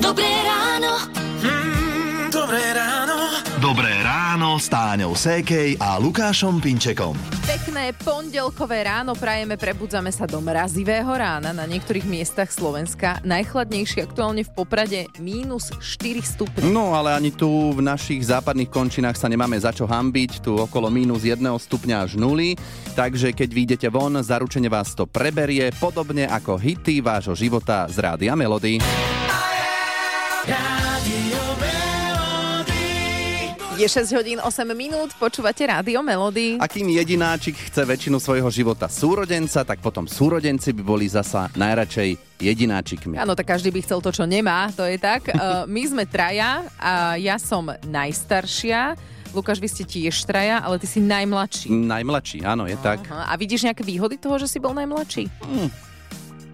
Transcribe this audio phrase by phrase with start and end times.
[0.00, 0.92] Dobré ráno.
[1.44, 3.16] Mm, dobré ráno.
[3.60, 7.12] Dobré ráno s Táňou Sékej a Lukášom Pinčekom.
[7.44, 13.20] Pekné pondelkové ráno prajeme, prebudzame sa do mrazivého rána na niektorých miestach Slovenska.
[13.28, 16.64] Najchladnejšie aktuálne v Poprade mínus 4 stupne.
[16.64, 20.88] No ale ani tu v našich západných končinách sa nemáme za čo hambiť, tu okolo
[20.88, 22.56] mínus 1 stupňa až nuly,
[22.96, 28.32] takže keď vyjdete von, zaručene vás to preberie, podobne ako hity vášho života z Rádia
[28.32, 28.80] Melody.
[33.80, 36.60] Je 6 hodín 8 minút, počúvate Rádio Melody.
[36.60, 42.40] A kým jedináčik chce väčšinu svojho života súrodenca, tak potom súrodenci by boli zasa najradšej
[42.44, 43.16] jedináčikmi.
[43.16, 45.32] Áno, tak každý by chcel to, čo nemá, to je tak.
[45.32, 49.00] Uh, My sme traja a ja som najstaršia.
[49.32, 51.72] Lukáš, vy ste tiež traja, ale ty si najmladší.
[51.72, 53.00] Najmladší, áno, je tak.
[53.08, 53.32] Aha.
[53.32, 55.24] A vidíš nejaké výhody toho, že si bol najmladší?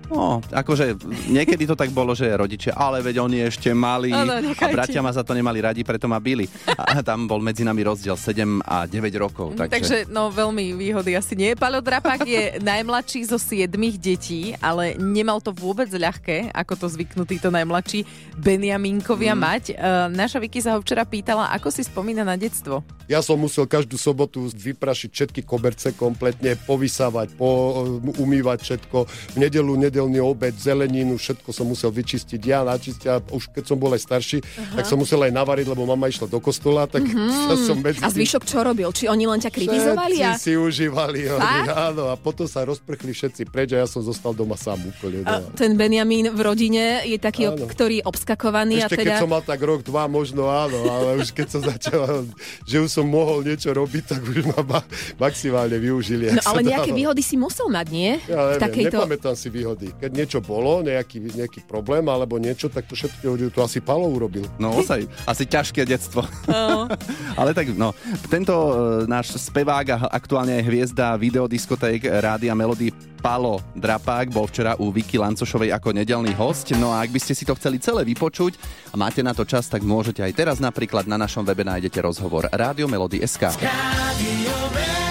[0.07, 0.95] No, akože
[1.27, 5.03] niekedy to tak bolo, že rodičia, ale veď on je ešte malý Áno, a bratia
[5.03, 6.47] ma za to nemali radi, preto ma bili.
[6.73, 9.59] A tam bol medzi nami rozdiel 7 a 9 rokov.
[9.59, 11.53] Takže, Takže no veľmi výhody asi nie.
[11.55, 17.27] Paľo Drapák je najmladší zo siedmých detí, ale nemal to vôbec ľahké, ako to zvyknú
[17.27, 18.07] títo najmladší
[18.39, 19.39] Benjamínkovia Mhm.
[19.39, 19.43] mm.
[19.43, 19.65] mať.
[19.71, 22.81] Uh, naša Vicky sa ho včera pýtala, ako si spomína na detstvo.
[23.07, 27.83] Ja som musel každú sobotu vyprašiť všetky koberce kompletne, povysávať, po,
[28.19, 28.99] umývať všetko.
[29.07, 32.37] V nedelu nedelný obed, zeleninu, všetko som musel vyčistiť.
[32.45, 34.39] Ja načistiť a už keď som bol aj starší,
[34.77, 37.01] tak som musel aj navariť, lebo mama išla do kostola, tak
[37.49, 38.93] sa som medzi A zvyšok čo robil?
[38.93, 40.21] Či oni len ťa kritizovali?
[40.21, 40.37] A...
[40.37, 44.55] Si užívali, oni, áno, a potom sa rozprchli všetci preč a ja som zostal doma
[44.55, 45.25] sám úplne.
[45.25, 45.53] A No.
[45.53, 47.65] ten Benjamín v rodine je taký, Áno.
[47.65, 49.21] ktorý obskakovaný Ešte a keď teda...
[49.21, 52.25] som mal tak rok, dva, možno áno, ale už keď som začal,
[52.63, 54.87] že už som mohol niečo robiť, tak už ma ma-
[55.17, 56.29] maximálne využili.
[56.31, 56.99] No ale nejaké dalo.
[56.99, 58.11] výhody si musel mať, nie?
[58.27, 58.97] Ja neviem, takejto...
[58.99, 59.86] nepamätám si výhody.
[59.95, 64.47] Keď niečo bolo, nejaký, nejaký problém alebo niečo, tak to všetko to asi Palo urobil.
[64.59, 66.27] No osaj, asi ťažké detstvo.
[67.41, 67.95] Ale tak no,
[68.27, 68.73] tento e,
[69.07, 75.19] náš spevák a aktuálne aj hviezda videodiskoték Rádia Melody Palo Drapák bol včera u Vicky
[75.19, 76.71] Lancošovej ako nedelný host.
[76.79, 78.55] No a ak by ste si to chceli celé vypočuť
[78.93, 82.47] a máte na to čas, tak môžete aj teraz napríklad na našom webe nájdete rozhovor
[82.53, 83.59] Rádio Melody SK.
[83.59, 85.06] Radio Melody.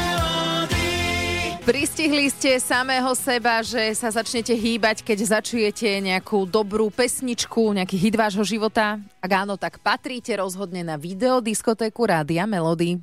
[1.65, 8.13] Pristihli ste samého seba, že sa začnete hýbať, keď začujete nejakú dobrú pesničku, nejaký hit
[8.13, 9.01] vášho života?
[9.17, 13.01] Ak áno, tak patríte rozhodne na videodiskotéku Rádia Melody.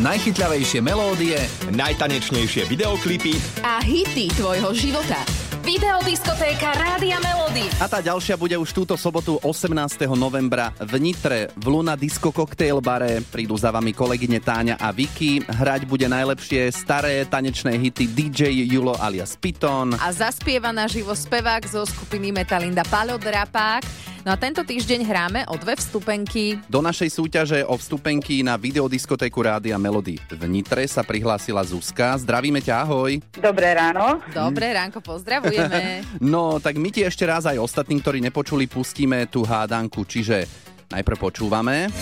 [0.00, 1.36] Najchytľavejšie melódie,
[1.68, 5.43] najtanečnejšie videoklipy A hity tvojho života.
[5.64, 7.64] Videodiskotéka Rádia Melody.
[7.80, 9.72] A tá ďalšia bude už túto sobotu 18.
[10.12, 13.24] novembra v Nitre v Luna Disco Cocktail bare.
[13.32, 15.40] Prídu za vami kolegyne Táňa a Vicky.
[15.40, 19.96] Hrať bude najlepšie staré tanečné hity DJ Julo alias Piton.
[19.96, 24.13] A zaspieva naživo spevák zo skupiny Metalinda Paľo Drapák.
[24.24, 26.56] No a tento týždeň hráme o dve vstupenky.
[26.64, 32.16] Do našej súťaže o vstupenky na videodiskotéku Rádia Melody v Nitre sa prihlásila Zuzka.
[32.16, 33.20] Zdravíme ťa, ahoj.
[33.36, 34.24] Dobré ráno.
[34.32, 36.00] Dobré ránko, pozdravujeme.
[36.24, 40.48] No, tak my ti ešte raz aj ostatní, ktorí nepočuli, pustíme tú hádanku, čiže
[40.88, 41.92] najprv počúvame.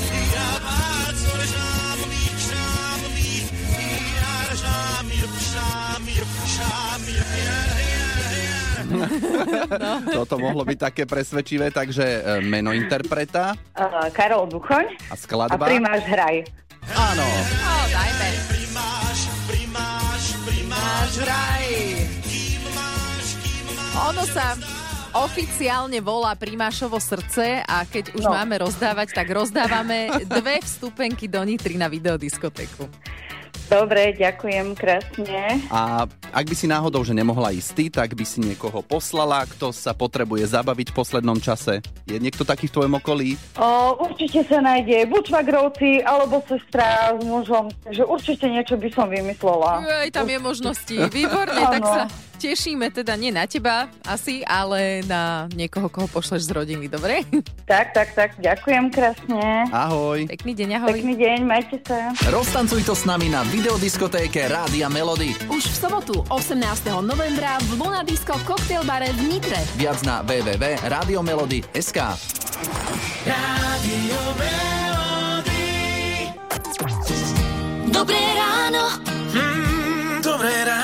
[10.13, 15.65] Toto mohlo byť také presvedčivé, takže e, meno interpreta Uh, Karol Duchoň a a skladba.
[15.65, 16.45] primáš hraj.
[16.93, 17.27] Áno.
[17.59, 18.29] No, dajme.
[20.69, 21.67] Náš raj.
[24.09, 24.57] Ono sa
[25.15, 28.33] oficiálne volá Primášovo srdce a keď už No.
[28.33, 32.89] máme rozdávať, tak rozdávame dve vstupenky do Nitry na videodiskotéku.
[33.73, 35.65] Dobre, ďakujem krásne.
[35.73, 39.73] A ak by si náhodou, že nemohla ísť ty, tak by si niekoho poslala, kto
[39.73, 41.81] sa potrebuje zabaviť v poslednom čase.
[42.05, 43.41] Je niekto taký v tvojom okolí?
[43.57, 47.73] O, určite sa nájde buď švagrovci, alebo sestra s mužom.
[47.89, 49.81] Takže určite niečo by som vymyslela.
[49.81, 50.97] Aj tam je možnosti.
[51.09, 52.03] Výborne, tak sa
[52.43, 57.23] tešíme teda nie na teba asi, ale na niekoho, koho pošleš z rodiny, dobre?
[57.73, 59.65] Tak, tak, tak, ďakujem krásne.
[59.73, 60.29] Ahoj.
[60.29, 60.93] Pekný deň, ahoj.
[60.93, 62.13] Pekný deň, majte sa.
[62.29, 65.33] Roztancuj to s nami na videodiskotéke Rádia Melody.
[65.49, 66.61] Už v sobotu 18.
[67.01, 69.57] novembra v Luna Disco Cocktail bare v Nitre.
[69.81, 71.99] Viac na www.radiomelody.sk
[73.25, 75.73] Radio Melody.
[77.89, 78.85] Dobré ráno.
[79.33, 80.82] Mm, dobré ráno.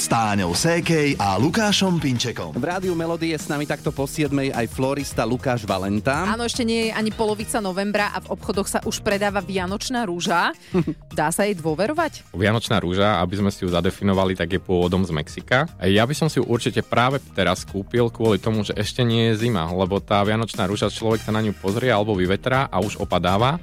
[0.00, 2.56] S Táňou Sékej a Lukášom Pinčekom.
[2.56, 6.24] V rádiu Melody je s nami takto po 7 aj florista Lukáš Valenta.
[6.24, 10.56] Áno, ešte nie je ani polovica novembra a v obchodoch sa už predáva Vianočná rúža.
[11.12, 12.32] Dá sa jej dôverovať?
[12.32, 15.68] Vianočná rúža, aby sme si ju zadefinovali, tak je pôvodom z Mexika.
[15.84, 19.44] Ja by som si ju určite práve teraz kúpil kvôli tomu, že ešte nie je
[19.44, 23.60] zima, lebo tá Vianočná rúža, človek sa na ňu pozrie alebo vyvetrá a už opadáva.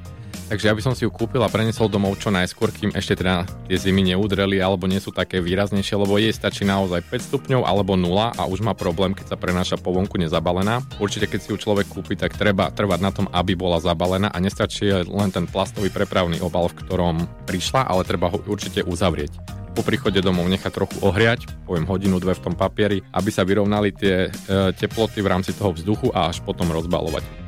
[0.47, 3.43] Takže ja by som si ju kúpil a preniesol domov čo najskôr, kým ešte teda
[3.67, 7.99] tie zimy neudreli alebo nie sú také výraznejšie, lebo jej stačí naozaj 5 stupňov alebo
[7.99, 10.79] 0 a už má problém, keď sa prenáša po vonku nezabalená.
[11.03, 14.39] Určite keď si ju človek kúpi, tak treba trvať na tom, aby bola zabalená a
[14.39, 19.85] nestačí len ten plastový prepravný obal, v ktorom prišla, ale treba ho určite uzavrieť po
[19.85, 24.25] príchode domov nechať trochu ohriať, poviem hodinu, dve v tom papieri, aby sa vyrovnali tie
[24.25, 24.29] e,
[24.73, 27.46] teploty v rámci toho vzduchu a až potom rozbalovať.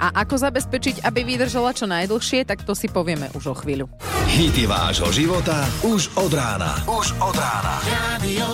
[0.00, 3.86] A ako zabezpečiť, aby vydržala čo najdlhšie, tak to si povieme už o chvíľu.
[4.30, 6.78] Hity vášho života už od rána.
[6.90, 7.74] Už od rána.
[7.86, 8.46] Radio.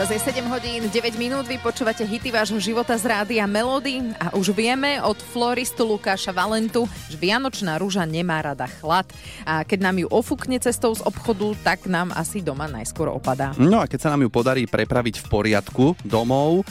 [0.00, 4.32] Teraz je 7 hodín 9 minút, vy počúvate hity vášho života z rádia Melody a
[4.32, 9.04] už vieme od floristu Lukáša Valentu, že Vianočná rúža nemá rada chlad
[9.44, 13.52] a keď nám ju ofúkne cestou z obchodu, tak nám asi doma najskôr opadá.
[13.60, 16.64] No a keď sa nám ju podarí prepraviť v poriadku domov,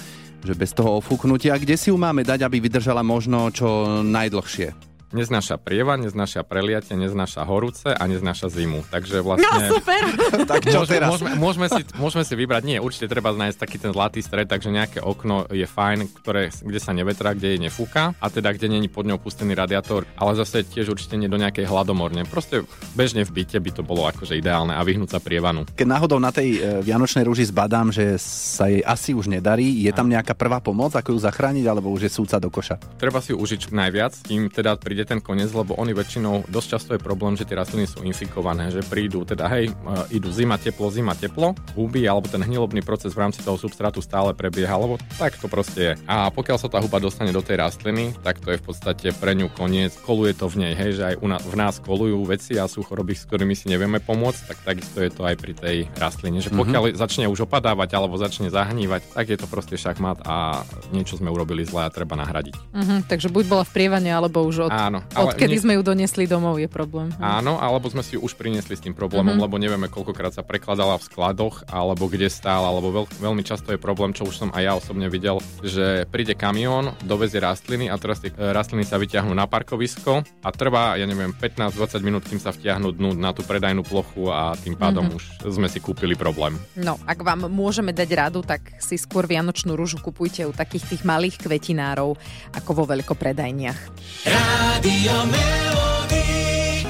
[0.43, 4.88] že bez toho ofúknutia, kde si ju máme dať, aby vydržala možno čo najdlhšie?
[5.09, 8.85] Neznáša prieva, neznáša preliatie, neznáša horúce a neznáša zimu.
[8.93, 9.49] Takže vlastne...
[9.49, 10.03] No super!
[10.51, 11.09] tak čo Môžeme, teraz?
[11.09, 14.69] môžeme, môžeme, si, môžeme si vybrať, nie, určite treba nájsť taký ten zlatý stred, takže
[14.69, 18.85] nejaké okno je fajn, ktoré, kde sa nevetrá, kde jej nefúka a teda kde není
[18.85, 22.29] pod ňou pustený radiátor, ale zase tiež určite nie do nejakej hladomorne.
[22.29, 22.61] Proste
[22.93, 25.65] bežne v byte by to bolo akože ideálne a vyhnúť sa prievanu.
[25.73, 29.89] Keď náhodou na tej e, Vianočnej rúži zbadám, že sa jej asi už nedarí, je
[29.89, 32.77] tam nejaká prvá pomoc, ako ju zachrániť, alebo už je súca do koša?
[33.01, 37.01] Treba si užiť najviac, kým teda príde ten koniec, lebo oni väčšinou, dosť často je
[37.01, 39.73] problém, že tie rastliny sú infikované, že prídu teda, hej, e,
[40.15, 44.31] idú zima, teplo, zima, teplo, huby, alebo ten hnilobný proces v rámci toho substrátu stále
[44.33, 45.93] prebieha, lebo tak to proste je.
[46.07, 49.35] A pokiaľ sa tá huba dostane do tej rastliny, tak to je v podstate pre
[49.35, 52.55] ňu koniec, koluje to v nej, hej, že aj u nás, v nás kolujú veci
[52.55, 55.77] a sú choroby, s ktorými si nevieme pomôcť, tak takisto je to aj pri tej
[55.99, 57.01] rastline, že pokiaľ mm-hmm.
[57.01, 61.65] začne už opadávať alebo začne zahnívať, tak je to proste šachmat a niečo sme urobili
[61.65, 62.55] zle a treba nahradiť.
[62.73, 65.81] Mhm, takže buď bola v prievane, alebo už od, Áno, ale odkedy nie- sme ju
[65.85, 67.13] donesli domov je problém.
[67.15, 69.41] Áno, alebo sme si ju už priniesli s tým problémom, Mhm.
[69.41, 73.77] lebo nevieme, koľkokrát sa prekladala v skladoch, alebo kde stála, alebo veľ, veľmi často je
[73.77, 78.17] problém, čo už som aj ja osobne videl, že príde kamión, dovezie rastliny a teraz
[78.17, 82.49] tie e, rastliny sa vyťahnú na parkovisko a trvá, ja neviem, 15-20 minút, kým sa
[82.49, 85.13] vtiahnu dnu na tú predajnú plochu a tým pádom Mhm.
[85.13, 86.57] už sme si kúpili problém.
[86.73, 91.03] No, ak vám môžeme dať radu, tak si skôr Vianočnú rúžu kupujte u takých tých
[91.03, 92.17] malých kvetinárov,
[92.55, 93.79] ako vo veľkopredajniach.
[94.25, 94.78] Melody.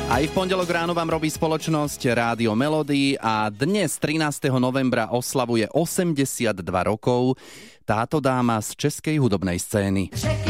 [0.09, 4.53] Aj v pondelok ráno vám robí spoločnosť Rádio Melody a dnes 13.
[4.61, 6.53] novembra oslavuje 82
[6.85, 7.33] rokov
[7.89, 10.13] táto dáma z českej hudobnej scény.
[10.13, 10.48] Řeky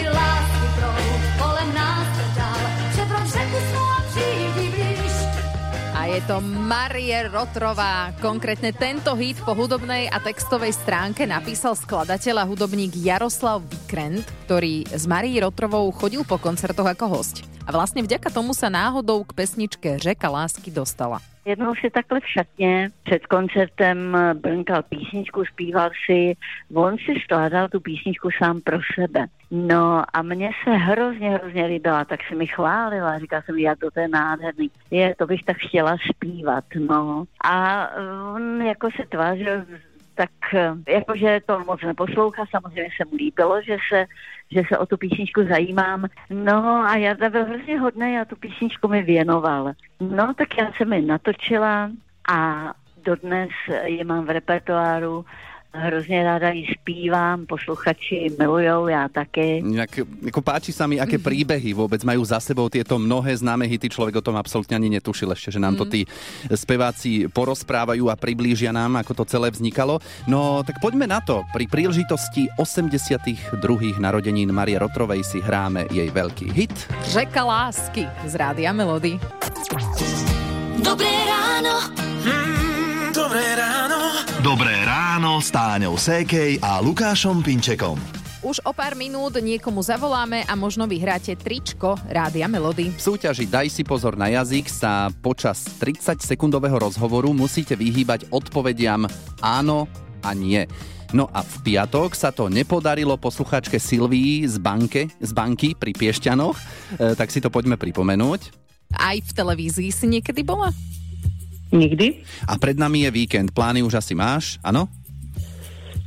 [6.19, 8.12] je to Marie Rotrová.
[8.19, 14.83] Konkrétne tento hit po hudobnej a textovej stránke napísal skladateľ a hudobník Jaroslav Vikrent, ktorý
[14.92, 17.48] s Marí Rotrovou chodil po koncertoch ako host.
[17.69, 21.21] A vlastne vďaka tomu sa náhodou k pesničke Řeka lásky dostala.
[21.45, 26.33] Jednou si takhle v šatně před koncertem brnkal písničku, zpíval si,
[26.74, 29.25] on si skládal tu písničku sám pro sebe.
[29.51, 33.92] No a mně se hrozně, hrozně líbila, tak se mi chválila, říkala jsem, jak to,
[33.92, 34.71] to je nádherný.
[34.92, 37.24] Je, to bych tak chtěla zpívat, no.
[37.44, 37.88] A
[38.36, 39.66] on jako se tvářil
[40.19, 44.06] tak eh, jakože to moc neposlouchá, samozřejmě se mu líbilo, že se,
[44.52, 46.06] že se o tu písničku zajímám.
[46.30, 49.71] No a Jarda byl hrozně hodný a tu písničku mi věnoval.
[49.99, 51.92] No tak já jsem ji natočila
[52.31, 52.71] a
[53.04, 53.49] dodnes
[53.85, 55.26] ji mám v repertoáru.
[55.73, 59.57] Hrozně ráda ji zpívám, posluchači milujou, já taky.
[59.61, 63.85] Inak, ako páči sa mi, aké príbehy vôbec majú za sebou tieto mnohé známe hity.
[63.85, 66.09] Človek o tom absolútne ani netušil ešte, že nám to tí
[66.49, 70.02] speváci porozprávajú a priblížia nám, ako to celé vznikalo.
[70.26, 71.45] No tak poďme na to.
[71.54, 73.54] Pri príležitosti 82.
[74.02, 76.73] narodenín Marie Rotrovej si hráme jej veľký hit.
[77.14, 79.21] Řeka lásky z Rádia Melody.
[80.81, 81.94] Dobré ráno.
[82.26, 82.69] Mm, dobré ráno.
[84.40, 88.00] Dobré ráno s Táňou Sékej a Lukášom Pinčekom.
[88.40, 92.88] Už o pár minút niekomu zavoláme a možno vyhráte tričko Rádia Melody.
[92.88, 99.12] V súťaži Daj si pozor na jazyk sa počas 30-sekundového rozhovoru musíte vyhýbať odpovediam
[99.44, 99.92] áno
[100.24, 100.64] a nie.
[101.12, 106.56] No a v piatok sa to nepodarilo posluchačke Silvii z, banke, z banky pri Piešťanoch,
[106.56, 106.64] e,
[107.12, 108.56] tak si to poďme pripomenúť.
[108.96, 110.72] Aj v televízii si niekedy bola?
[111.69, 112.26] Nikdy.
[112.49, 113.54] A pred nami je víkend.
[113.54, 114.90] Plány už asi máš, áno?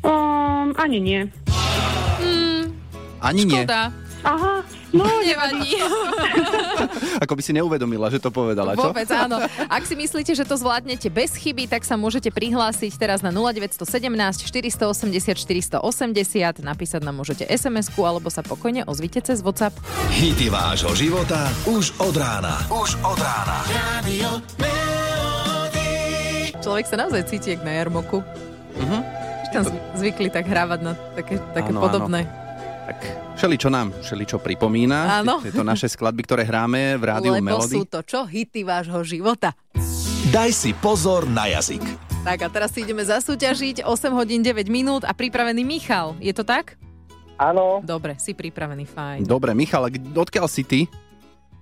[0.03, 1.21] Um, ani nie.
[3.23, 3.63] Ani nie.
[3.63, 3.95] Škoda.
[4.23, 4.63] Aha,
[4.95, 5.83] no Nevadí.
[7.27, 8.95] Ako by si neuvedomila, že to povedala, čo?
[8.95, 9.43] Vôbec áno.
[9.67, 13.83] Ak si myslíte, že to zvládnete bez chyby, tak sa môžete prihlásiť teraz na 0917
[13.83, 15.43] 480
[15.83, 16.63] 480.
[16.63, 19.75] Napísať nám môžete SMS-ku alebo sa pokojne ozvite cez WhatsApp.
[20.15, 22.63] Hity vášho života už od rána.
[22.71, 23.59] Už od rána.
[23.75, 24.39] Radio
[26.63, 28.23] Človek sa naozaj cíti jak na jarmoku.
[28.73, 31.85] Už tam zv- zvykli tak hrávať na také, také Áno, áno.
[31.85, 32.21] podobné.
[32.83, 32.99] Tak
[33.37, 35.21] všeli, čo nám, všeli, čo pripomína.
[35.21, 35.39] Áno.
[35.39, 37.75] Tieto naše skladby, ktoré hráme v rádiu Lebo Melody.
[37.75, 38.23] sú to čo?
[38.25, 39.55] Hity vášho života.
[40.31, 41.83] Daj si pozor na jazyk.
[42.23, 46.15] Tak a teraz si ideme zasúťažiť 8 hodín 9 minút a pripravený Michal.
[46.17, 46.79] Je to tak?
[47.35, 49.27] Áno, Dobre, si pripravený, fajn.
[49.27, 50.81] Dobre, Michal, a kde- odkiaľ si ty?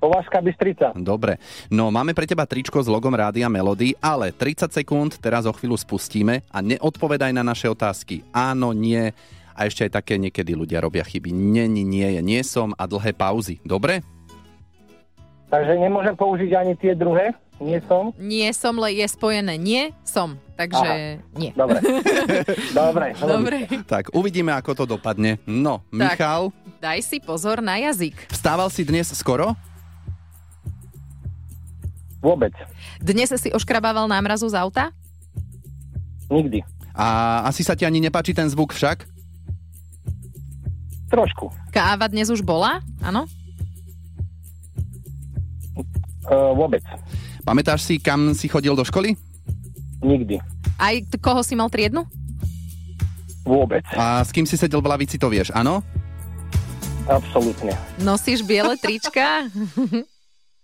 [0.00, 0.97] Považská Bystrica.
[0.97, 1.37] Dobre.
[1.69, 5.76] No, máme pre teba tričko s logom Rádia Melody, ale 30 sekúnd teraz o chvíľu
[5.76, 8.25] spustíme a neodpovedaj na naše otázky.
[8.33, 9.12] Áno, nie.
[9.52, 11.28] A ešte aj také niekedy ľudia robia chyby.
[11.28, 13.61] Nie, nie, nie, nie som a dlhé pauzy.
[13.61, 14.00] Dobre?
[15.52, 17.37] Takže nemôžem použiť ani tie druhé?
[17.61, 18.16] Nie som?
[18.16, 20.40] Nie som, le je spojené nie, som.
[20.57, 21.52] Takže nie.
[21.52, 21.76] Dobre.
[22.80, 23.07] Dobre.
[23.21, 23.59] Dobre.
[23.85, 25.37] Tak, uvidíme, ako to dopadne.
[25.45, 26.16] No, Tak.
[26.16, 26.42] Michal,
[26.80, 28.33] Daj si pozor na jazyk.
[28.33, 29.52] vstával si dnes skoro?
[32.21, 32.53] Vôbec.
[33.00, 34.93] Dnes si oškrabával námrazu z auta?
[36.29, 36.61] Nikdy.
[36.93, 39.09] A asi sa ti ani nepáči ten zvuk však?
[41.11, 41.50] Trošku.
[41.75, 42.85] Káva dnes už bola?
[43.03, 43.25] Áno?
[46.31, 46.85] Uh, vôbec.
[47.43, 49.17] Pamätáš si, kam si chodil do školy?
[50.05, 50.39] Nikdy.
[50.79, 52.07] Aj t- koho si mal triednu?
[53.43, 53.83] Vôbec.
[53.97, 55.83] A s kým si sedel v lavici, to vieš, áno?
[57.11, 57.75] Absolútne.
[57.99, 59.49] Nosíš biele trička?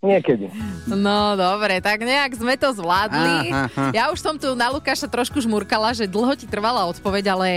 [0.07, 0.47] Niekedy.
[0.87, 3.51] No dobre, tak nejak sme to zvládli.
[3.51, 3.85] Aha, aha.
[3.91, 7.49] Ja už som tu na Lukáša trošku žmurkala, že dlho ti trvala odpoveď, ale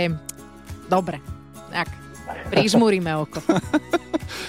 [0.90, 1.22] dobre.
[1.70, 1.86] Tak,
[2.50, 3.38] prižmúrime oko.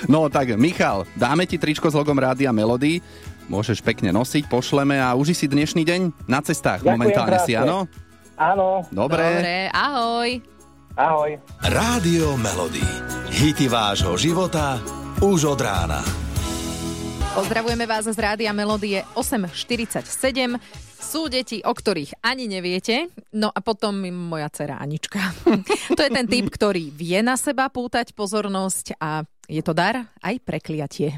[0.05, 3.01] No tak, Michal, dáme ti tričko s logom Rádia Melody.
[3.49, 7.65] Môžeš pekne nosiť, pošleme a uži si dnešný deň na cestách Ďakujem momentálne si, krásne.
[7.65, 7.77] áno?
[8.37, 8.67] Áno.
[8.89, 9.25] Dobre.
[9.41, 10.29] Dobre, ahoj.
[10.97, 11.31] Ahoj.
[11.65, 12.85] Rádio Melody.
[13.29, 14.81] Hity vášho života
[15.21, 16.01] už od rána.
[17.31, 20.59] Pozdravujeme vás z Rádia Melodie 847.
[20.99, 23.07] Sú deti, o ktorých ani neviete.
[23.31, 25.31] No a potom moja dcera Anička.
[25.95, 30.43] to je ten typ, ktorý vie na seba pútať pozornosť a je to dar aj
[30.43, 31.15] prekliatie.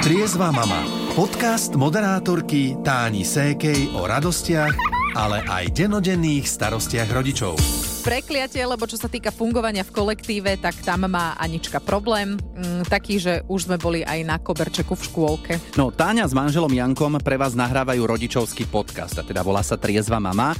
[0.00, 0.88] Triezva mama.
[1.12, 4.72] Podcast moderátorky Táni Sékej o radostiach,
[5.12, 7.91] ale aj denodenných starostiach rodičov.
[8.02, 12.34] Prekliatie, lebo čo sa týka fungovania v kolektíve, tak tam má Anička problém.
[12.34, 15.52] Mm, taký, že už sme boli aj na koberčeku v škôlke.
[15.78, 20.18] No, Táňa s manželom Jankom pre vás nahrávajú rodičovský podcast, a teda volá sa Triezva
[20.18, 20.50] mama.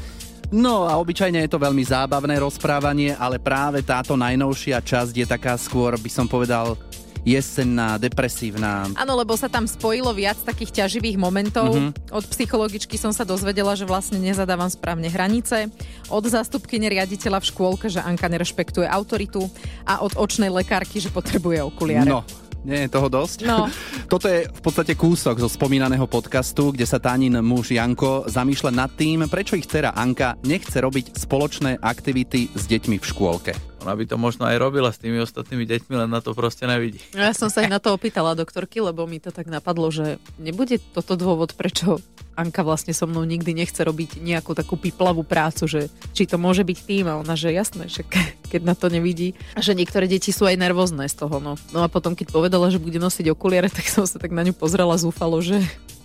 [0.54, 5.58] No a obyčajne je to veľmi zábavné rozprávanie, ale práve táto najnovšia časť je taká
[5.58, 6.78] skôr, by som povedal,
[7.22, 8.90] jesenná, depresívna.
[8.98, 11.74] Áno, lebo sa tam spojilo viac takých ťaživých momentov.
[11.74, 12.12] Mhm.
[12.12, 15.70] Od psychologičky som sa dozvedela, že vlastne nezadávam správne hranice.
[16.10, 19.46] Od zástupkyne riaditeľa v škôlke, že Anka nerešpektuje autoritu.
[19.86, 22.10] A od očnej lekárky, že potrebuje okuliare.
[22.10, 22.26] No,
[22.62, 23.42] nie je toho dosť?
[23.42, 23.66] No.
[24.12, 28.90] Toto je v podstate kúsok zo spomínaného podcastu, kde sa Tánin muž Janko zamýšľa nad
[28.94, 33.71] tým, prečo ich dcera Anka nechce robiť spoločné aktivity s deťmi v škôlke.
[33.82, 37.02] Ona by to možno aj robila s tými ostatnými deťmi, len na to proste nevidí.
[37.12, 40.78] Ja som sa aj na to opýtala doktorky, lebo mi to tak napadlo, že nebude
[40.94, 41.98] toto dôvod, prečo
[42.32, 45.80] Anka vlastne so mnou nikdy nechce robiť nejakú takú piplavú prácu, že
[46.16, 49.36] či to môže byť tým a ona, že jasné, že ke- keď na to nevidí.
[49.52, 51.42] A že niektoré deti sú aj nervózne z toho.
[51.42, 54.46] No, no a potom, keď povedala, že bude nosiť okuliare, tak som sa tak na
[54.46, 55.60] ňu pozrela zúfalo, že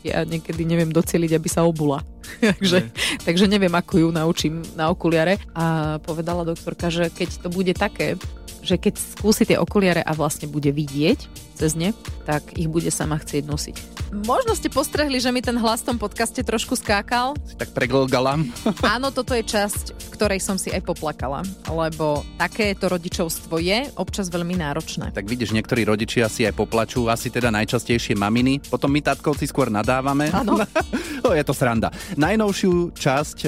[0.06, 2.04] ja niekedy neviem doceliť, aby sa obula.
[2.60, 2.92] takže,
[3.24, 5.40] takže neviem, ako ju naučím na okuliare.
[5.56, 8.20] A povedala doktorka, že keď to bude také,
[8.68, 11.96] že keď skúsi tie okuliare a vlastne bude vidieť cez ne,
[12.28, 13.76] tak ich bude sama chcieť nosiť.
[14.14, 17.34] Možno ste postrehli, že mi ten hlas v tom podcaste trošku skákal.
[17.58, 18.46] Tak preglgalam.
[18.96, 24.30] Áno, toto je časť, v ktorej som si aj poplakala, lebo takéto rodičovstvo je občas
[24.30, 25.12] veľmi náročné.
[25.12, 29.68] Tak vidíš, niektorí rodičia si aj poplačú, asi teda najčastejšie maminy, potom my tatkovci skôr
[29.74, 30.30] nadávame.
[30.32, 30.62] Áno.
[31.40, 31.92] je to sranda.
[32.16, 33.48] Najnovšiu časť e,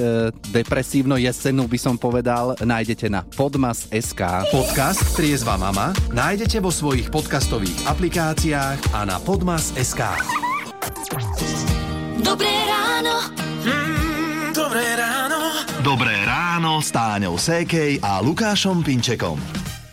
[0.51, 4.21] depresívno jesennú by som povedal, nájdete na podmas.sk.
[4.51, 10.01] Podcast Triezva mama nájdete vo svojich podcastových aplikáciách a na podmas.sk.
[12.19, 13.15] Dobré ráno.
[13.63, 15.39] Mm, dobré ráno.
[15.79, 19.39] Dobré ráno s Táňou Sékej a Lukášom Pinčekom.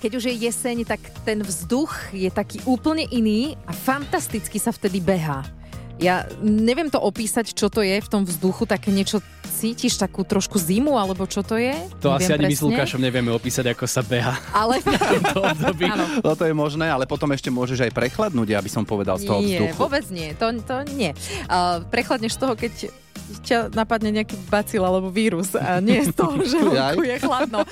[0.02, 5.00] Keď už je jeseň, tak ten vzduch je taký úplne iný a fantasticky sa vtedy
[5.00, 5.55] behá.
[5.96, 9.24] Ja neviem to opísať, čo to je v tom vzduchu, také niečo
[9.56, 11.72] cítiš takú trošku zimu, alebo čo to je?
[12.04, 12.60] To asi ani my s.
[12.60, 14.36] Lukášom nevieme opísať, ako sa beha.
[14.52, 14.76] Ale.
[16.26, 19.40] No to je možné, ale potom ešte môžeš aj prechladnúť, aby som povedal z toho
[19.40, 19.76] nie, vzduchu.
[19.78, 20.34] vôbec nie.
[20.36, 21.14] To, to nie.
[21.48, 22.72] Uh, prechladneš z toho, keď
[23.46, 27.62] ťa napadne nejaký bacil alebo vírus a nie z toho, že vonku je chladno.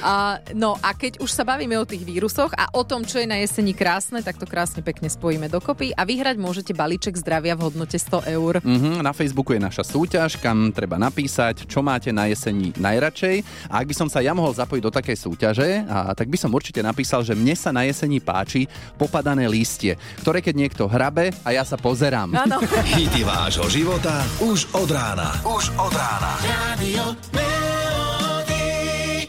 [0.00, 3.26] A, no a keď už sa bavíme o tých vírusoch a o tom, čo je
[3.28, 7.66] na jeseni krásne, tak to krásne pekne spojíme dokopy a vyhrať môžete balíček zdravia v
[7.68, 8.62] hodnote 100 eur.
[8.62, 13.68] Mhm, na Facebooku je naša súťaž, kam treba napísať, čo máte na jeseni najradšej.
[13.68, 16.54] A ak by som sa ja mohol zapojiť do takej súťaže, a, tak by som
[16.54, 21.50] určite napísal, že mne sa na jeseni páči popadané lístie, ktoré keď niekto hrabe a
[21.50, 22.30] ja sa pozerám.
[22.32, 22.62] Áno.
[22.94, 25.34] Hity vášho života už od rána.
[25.42, 26.38] Už od rána.
[26.70, 27.18] Radio